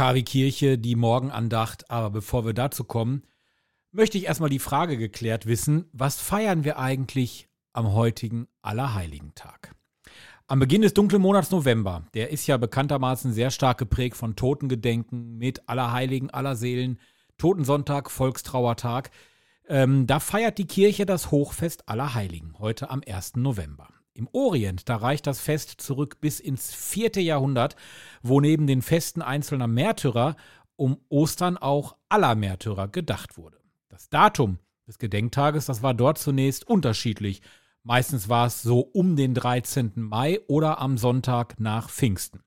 [0.00, 1.90] KW Kirche, die Morgenandacht.
[1.90, 3.22] Aber bevor wir dazu kommen,
[3.92, 9.74] möchte ich erstmal die Frage geklärt wissen, was feiern wir eigentlich am heutigen Allerheiligentag?
[10.46, 15.36] Am Beginn des dunklen Monats November, der ist ja bekanntermaßen sehr stark geprägt von Totengedenken
[15.36, 16.98] mit Allerheiligen, Allerseelen,
[17.36, 19.10] Totensonntag, Volkstrauertag.
[19.68, 23.36] Ähm, da feiert die Kirche das Hochfest Allerheiligen, heute am 1.
[23.36, 23.99] November.
[24.12, 27.76] Im Orient, da reicht das Fest zurück bis ins vierte Jahrhundert,
[28.22, 30.36] wo neben den Festen einzelner Märtyrer
[30.76, 33.58] um Ostern auch aller Märtyrer gedacht wurde.
[33.88, 37.42] Das Datum des Gedenktages, das war dort zunächst unterschiedlich.
[37.82, 39.92] Meistens war es so um den 13.
[39.96, 42.42] Mai oder am Sonntag nach Pfingsten.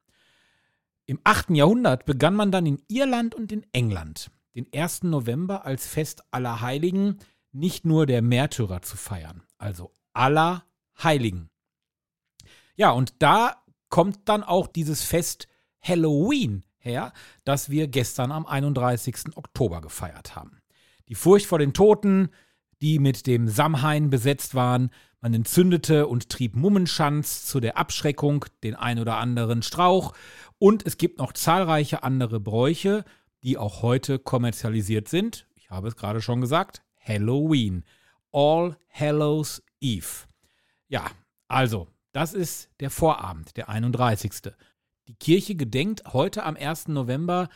[1.06, 1.52] Im 8.
[1.52, 5.04] Jahrhundert begann man dann in Irland und in England den 1.
[5.04, 7.20] November als Fest aller Heiligen
[7.52, 10.66] nicht nur der Märtyrer zu feiern, also aller
[11.02, 11.50] Heiligen.
[12.76, 15.48] Ja, und da kommt dann auch dieses Fest
[15.81, 19.36] Halloween her, das wir gestern am 31.
[19.38, 20.61] Oktober gefeiert haben.
[21.09, 22.30] Die Furcht vor den Toten,
[22.81, 24.89] die mit dem Samhain besetzt waren,
[25.22, 30.14] man entzündete und trieb Mummenschanz zu der Abschreckung, den ein oder anderen Strauch
[30.59, 33.05] und es gibt noch zahlreiche andere Bräuche,
[33.44, 35.48] die auch heute kommerzialisiert sind.
[35.55, 37.83] Ich habe es gerade schon gesagt, Halloween.
[38.31, 40.26] All Hallows Eve.
[40.88, 41.05] Ja,
[41.48, 44.53] also das ist der Vorabend, der 31.
[45.08, 46.88] Die Kirche gedenkt heute am 1.
[46.88, 47.50] November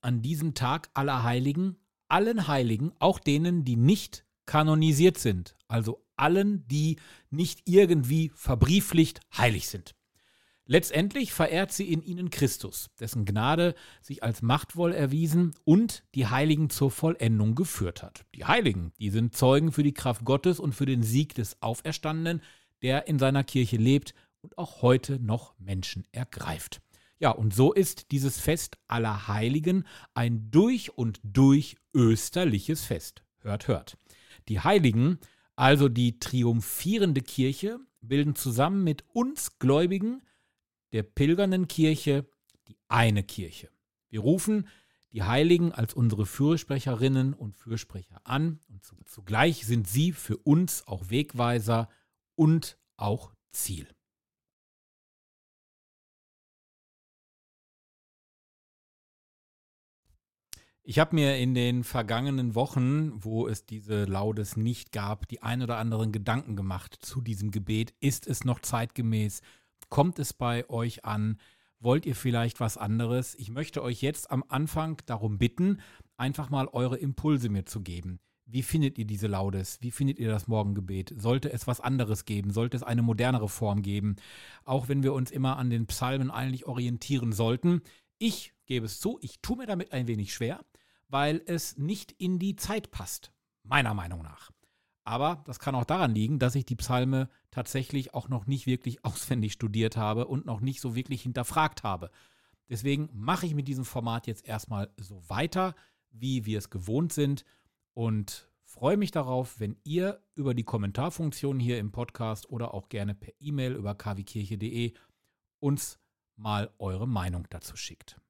[0.00, 1.76] an diesem Tag aller Heiligen,
[2.08, 6.96] allen Heiligen, auch denen, die nicht kanonisiert sind, also allen, die
[7.30, 9.94] nicht irgendwie verbrieflicht heilig sind.
[10.64, 16.70] Letztendlich verehrt sie in ihnen Christus, dessen Gnade sich als machtvoll erwiesen und die Heiligen
[16.70, 18.24] zur Vollendung geführt hat.
[18.34, 22.42] Die Heiligen, die sind Zeugen für die Kraft Gottes und für den Sieg des Auferstandenen,
[22.82, 26.80] der in seiner Kirche lebt und auch heute noch Menschen ergreift.
[27.18, 33.22] Ja, und so ist dieses Fest aller Heiligen ein durch und durch österliches Fest.
[33.38, 33.96] Hört, hört.
[34.48, 35.18] Die Heiligen,
[35.54, 40.22] also die triumphierende Kirche, bilden zusammen mit uns Gläubigen
[40.92, 42.26] der pilgernden Kirche
[42.68, 43.70] die eine Kirche.
[44.08, 44.68] Wir rufen
[45.12, 51.10] die Heiligen als unsere Fürsprecherinnen und Fürsprecher an und zugleich sind sie für uns auch
[51.10, 51.88] Wegweiser
[52.34, 53.88] und auch Ziel.
[60.84, 65.62] Ich habe mir in den vergangenen Wochen, wo es diese Laudes nicht gab, die ein
[65.62, 67.94] oder anderen Gedanken gemacht zu diesem Gebet.
[68.00, 69.42] Ist es noch zeitgemäß?
[69.90, 71.38] Kommt es bei euch an?
[71.78, 73.36] Wollt ihr vielleicht was anderes?
[73.36, 75.80] Ich möchte euch jetzt am Anfang darum bitten,
[76.16, 78.18] einfach mal eure Impulse mir zu geben.
[78.52, 79.78] Wie findet ihr diese Laudes?
[79.80, 81.14] Wie findet ihr das Morgengebet?
[81.16, 82.50] Sollte es was anderes geben?
[82.50, 84.16] Sollte es eine modernere Form geben?
[84.64, 87.80] Auch wenn wir uns immer an den Psalmen eigentlich orientieren sollten.
[88.18, 90.60] Ich gebe es zu, ich tue mir damit ein wenig schwer,
[91.08, 94.50] weil es nicht in die Zeit passt, meiner Meinung nach.
[95.02, 99.02] Aber das kann auch daran liegen, dass ich die Psalme tatsächlich auch noch nicht wirklich
[99.04, 102.10] auswendig studiert habe und noch nicht so wirklich hinterfragt habe.
[102.68, 105.74] Deswegen mache ich mit diesem Format jetzt erstmal so weiter,
[106.10, 107.46] wie wir es gewohnt sind
[107.94, 113.14] und freue mich darauf, wenn ihr über die Kommentarfunktion hier im Podcast oder auch gerne
[113.14, 114.94] per E-Mail über kwkirche.de
[115.60, 116.00] uns
[116.36, 118.20] mal eure Meinung dazu schickt.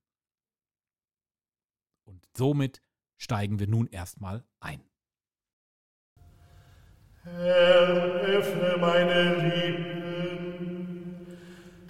[2.04, 2.82] Und somit
[3.16, 4.82] steigen wir nun erstmal ein.
[7.22, 11.26] Herr, öffne meine Lippen,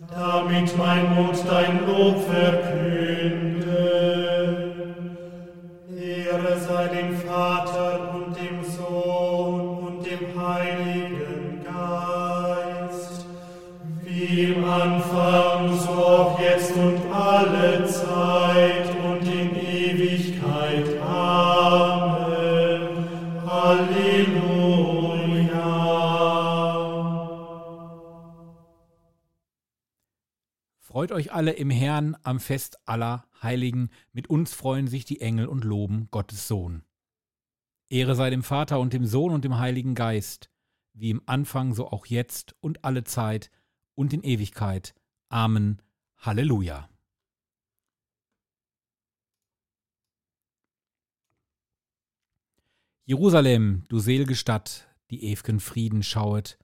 [0.08, 3.51] damit mein Mund dein Lob verkünde.
[14.40, 21.00] Im Anfang, so auch jetzt und alle Zeit und in Ewigkeit.
[21.02, 22.80] Amen.
[23.46, 24.72] Halleluja.
[30.80, 35.46] Freut euch alle im Herrn am Fest aller Heiligen, mit uns freuen sich die Engel
[35.46, 36.84] und loben Gottes Sohn.
[37.90, 40.48] Ehre sei dem Vater und dem Sohn und dem Heiligen Geist,
[40.94, 43.50] wie im Anfang so auch jetzt und alle Zeit
[43.94, 44.94] und in Ewigkeit.
[45.28, 45.80] Amen.
[46.18, 46.88] Halleluja.
[53.04, 56.58] Jerusalem, du selge Stadt, die ew'gen Frieden schauet,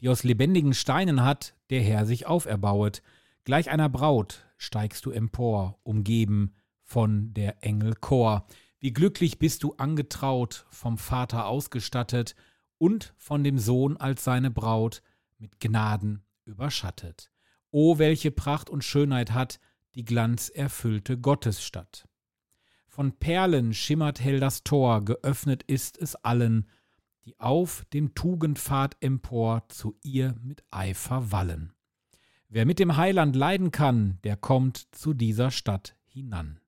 [0.00, 3.02] die aus lebendigen Steinen hat, der Herr sich auferbauet,
[3.44, 8.46] gleich einer Braut steigst du empor, umgeben von der Engel Chor.
[8.78, 12.36] Wie glücklich bist du angetraut, vom Vater ausgestattet
[12.76, 15.02] und von dem Sohn als seine Braut
[15.38, 17.30] mit Gnaden überschattet.
[17.70, 19.60] O welche Pracht und Schönheit hat
[19.94, 22.08] die glanzerfüllte Gottesstadt.
[22.86, 26.68] Von Perlen schimmert hell das Tor, geöffnet ist es allen,
[27.24, 31.72] die auf dem Tugendpfad empor zu ihr mit Eifer wallen.
[32.48, 36.58] Wer mit dem Heiland leiden kann, der kommt zu dieser Stadt hinan.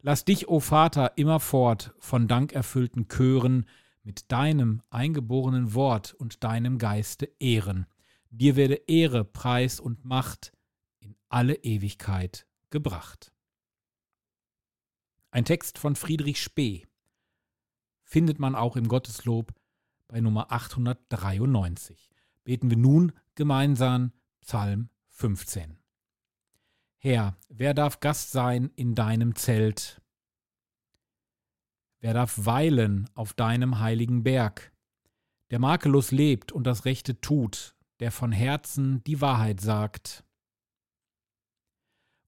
[0.00, 3.66] Lass dich, o Vater, immerfort von dankerfüllten Chören
[4.02, 7.86] mit deinem eingeborenen Wort und deinem Geiste ehren.
[8.30, 10.52] Dir werde Ehre, Preis und Macht
[11.00, 13.32] in alle Ewigkeit gebracht.
[15.30, 16.86] Ein Text von Friedrich Spee
[18.02, 19.54] findet man auch im Gotteslob
[20.08, 22.10] bei Nummer 893.
[22.44, 25.78] Beten wir nun gemeinsam Psalm 15.
[26.96, 30.00] Herr, wer darf Gast sein in deinem Zelt?
[32.00, 34.72] Wer darf weilen auf deinem heiligen Berg?
[35.50, 40.24] Der makellos lebt und das Rechte tut, der von Herzen die Wahrheit sagt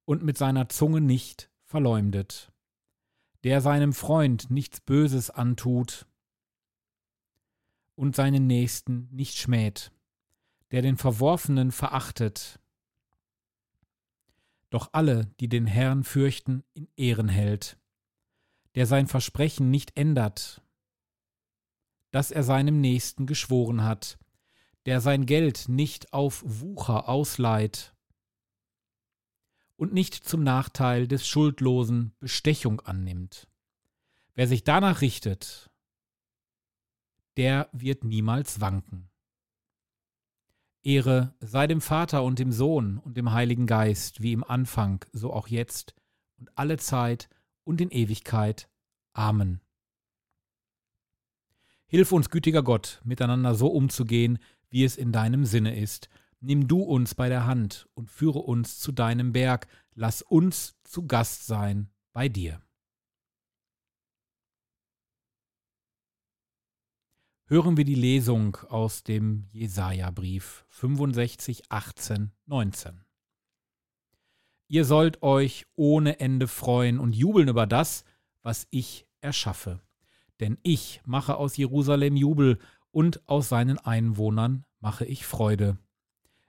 [0.05, 2.53] und mit seiner Zunge nicht verleumdet,
[3.45, 6.07] der seinem Freund nichts Böses antut
[7.95, 9.93] und seinen Nächsten nicht schmäht,
[10.71, 12.61] der den Verworfenen verachtet,
[14.71, 17.79] doch alle, die den Herrn fürchten, in Ehren hält,
[18.75, 20.63] der sein Versprechen nicht ändert,
[22.13, 24.19] das er seinem Nächsten geschworen hat,
[24.87, 27.95] der sein Geld nicht auf Wucher ausleiht
[29.77, 33.49] und nicht zum Nachteil des Schuldlosen Bestechung annimmt.
[34.35, 35.71] Wer sich danach richtet,
[37.37, 39.11] der wird niemals wanken.
[40.83, 45.33] Ehre sei dem Vater und dem Sohn und dem Heiligen Geist, wie im Anfang, so
[45.33, 45.95] auch jetzt
[46.39, 47.29] und alle Zeit
[47.65, 48.69] und in Ewigkeit.
[49.13, 49.61] Amen.
[51.87, 54.39] Hilf uns, gütiger Gott, miteinander so umzugehen,
[54.71, 56.09] wie es in deinem Sinne ist.
[56.41, 59.67] Nimm du uns bei der Hand und führe uns zu deinem Berg.
[59.95, 62.63] Lass uns zu Gast sein bei dir.
[67.51, 73.05] hören wir die Lesung aus dem Jesaja-Brief 65, 18, 19.
[74.69, 78.05] Ihr sollt euch ohne Ende freuen und jubeln über das,
[78.43, 79.81] was ich erschaffe.
[80.39, 85.79] Denn ich mache aus Jerusalem Jubel und aus seinen Einwohnern mache ich Freude.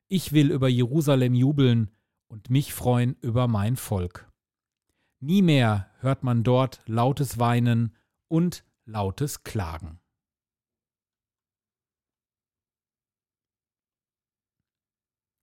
[0.07, 1.91] Ich will über Jerusalem jubeln
[2.27, 4.31] und mich freuen über mein Volk.
[5.19, 7.95] Nie mehr hört man dort lautes Weinen
[8.27, 9.99] und lautes Klagen.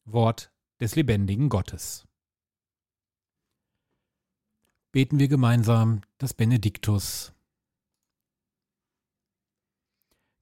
[0.04, 2.08] Wort des lebendigen Gottes.
[4.90, 7.34] Beten wir gemeinsam das Benediktus.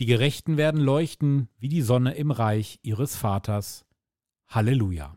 [0.00, 3.86] Die Gerechten werden leuchten wie die Sonne im Reich ihres Vaters.
[4.48, 5.16] Halleluja.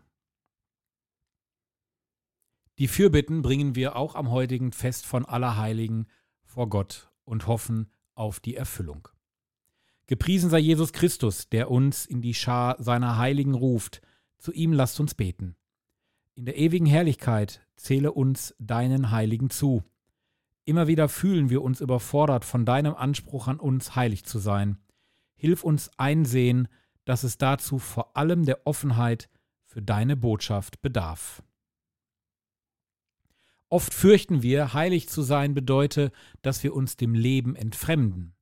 [2.78, 6.08] Die Fürbitten bringen wir auch am heutigen Fest von Allerheiligen
[6.44, 9.08] vor Gott und hoffen auf die Erfüllung.
[10.06, 14.02] Gepriesen sei Jesus Christus, der uns in die Schar seiner Heiligen ruft,
[14.38, 15.56] zu ihm lasst uns beten.
[16.36, 19.84] In der ewigen Herrlichkeit zähle uns deinen Heiligen zu.
[20.68, 24.78] Immer wieder fühlen wir uns überfordert von deinem Anspruch an uns, heilig zu sein.
[25.38, 26.68] Hilf uns einsehen,
[27.06, 29.30] dass es dazu vor allem der Offenheit
[29.64, 31.42] für deine Botschaft bedarf.
[33.70, 38.36] Oft fürchten wir, heilig zu sein bedeute, dass wir uns dem Leben entfremden.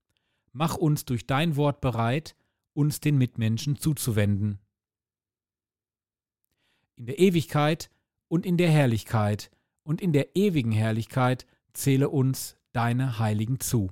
[0.51, 2.35] Mach uns durch dein Wort bereit,
[2.73, 4.57] uns den Mitmenschen zuzuwenden.
[6.95, 7.91] In der Ewigkeit
[8.27, 9.51] und in der Herrlichkeit
[9.83, 13.91] und in der ewigen Herrlichkeit zähle uns deine Heiligen zu.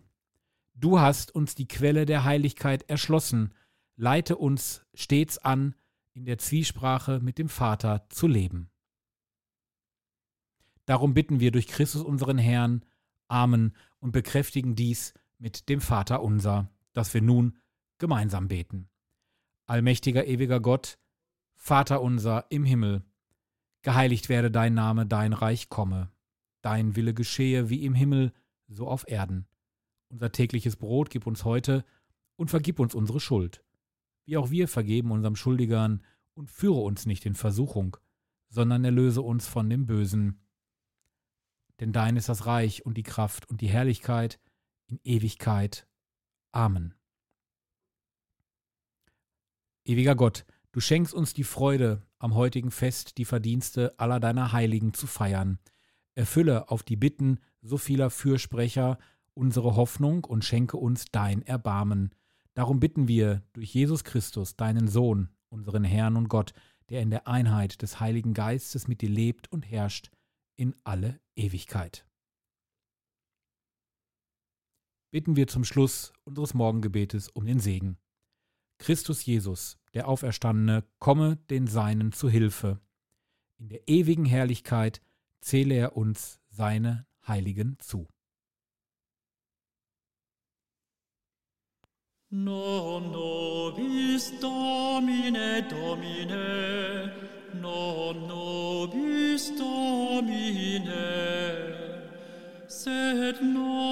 [0.73, 3.53] Du hast uns die Quelle der Heiligkeit erschlossen,
[3.95, 5.75] leite uns stets an,
[6.13, 8.69] in der Zwiesprache mit dem Vater zu leben.
[10.85, 12.83] Darum bitten wir durch Christus unseren Herrn,
[13.27, 17.57] Amen, und bekräftigen dies mit dem Vater unser, dass wir nun
[17.97, 18.89] gemeinsam beten.
[19.65, 20.99] Allmächtiger, ewiger Gott,
[21.55, 23.03] Vater unser im Himmel,
[23.81, 26.11] geheiligt werde dein Name, dein Reich komme,
[26.63, 28.33] dein Wille geschehe wie im Himmel,
[28.67, 29.45] so auf Erden.
[30.09, 31.85] Unser tägliches Brot gib uns heute
[32.35, 33.63] und vergib uns unsere Schuld,
[34.25, 36.03] wie auch wir vergeben unserem Schuldigern,
[36.35, 37.97] und führe uns nicht in Versuchung,
[38.49, 40.39] sondern erlöse uns von dem Bösen.
[41.79, 44.39] Denn dein ist das Reich und die Kraft und die Herrlichkeit
[44.87, 45.87] in Ewigkeit.
[46.51, 46.95] Amen.
[49.85, 54.93] Ewiger Gott, du schenkst uns die Freude, am heutigen Fest die Verdienste aller deiner Heiligen
[54.93, 55.59] zu feiern.
[56.15, 58.97] Erfülle auf die Bitten so vieler Fürsprecher
[59.33, 62.13] unsere Hoffnung und schenke uns dein Erbarmen.
[62.53, 66.53] Darum bitten wir durch Jesus Christus, deinen Sohn, unseren Herrn und Gott,
[66.89, 70.11] der in der Einheit des Heiligen Geistes mit dir lebt und herrscht
[70.55, 72.05] in alle Ewigkeit.
[75.11, 77.97] Bitten wir zum Schluss unseres Morgengebetes um den Segen.
[78.79, 82.79] Christus Jesus, der Auferstandene, komme den Seinen zu Hilfe.
[83.57, 85.01] In der ewigen Herrlichkeit
[85.43, 88.07] zähle er uns seine Heiligen zu.
[92.29, 97.13] Non nobis Domine Domine,
[97.61, 100.93] non nobis Domine,
[102.67, 103.82] sed nomini,